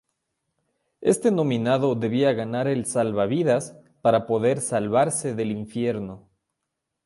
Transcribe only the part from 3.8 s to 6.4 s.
para poder salvarse del infierno.